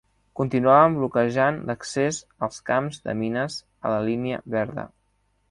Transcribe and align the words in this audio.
Continuaven 0.39 0.95
bloquejant 0.99 1.59
l'accés 1.71 2.21
als 2.47 2.57
camps 2.71 2.99
de 3.05 3.17
mines 3.21 3.61
a 3.91 3.95
la 3.99 4.03
línia 4.09 4.43
verda. 4.59 4.89